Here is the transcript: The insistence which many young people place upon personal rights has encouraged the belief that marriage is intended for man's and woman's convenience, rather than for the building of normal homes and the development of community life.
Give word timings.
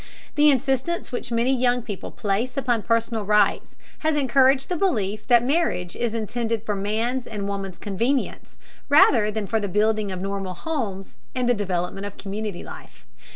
The 0.33 0.49
insistence 0.49 1.11
which 1.11 1.31
many 1.31 1.55
young 1.55 1.83
people 1.83 2.09
place 2.09 2.57
upon 2.57 2.81
personal 2.81 3.23
rights 3.23 3.75
has 3.99 4.15
encouraged 4.15 4.67
the 4.67 4.75
belief 4.75 5.27
that 5.27 5.45
marriage 5.45 5.95
is 5.95 6.15
intended 6.15 6.63
for 6.63 6.73
man's 6.75 7.27
and 7.27 7.47
woman's 7.47 7.77
convenience, 7.77 8.57
rather 8.89 9.29
than 9.29 9.45
for 9.45 9.59
the 9.59 9.69
building 9.69 10.11
of 10.11 10.19
normal 10.19 10.55
homes 10.55 11.17
and 11.35 11.47
the 11.47 11.53
development 11.53 12.07
of 12.07 12.17
community 12.17 12.63
life. 12.63 13.05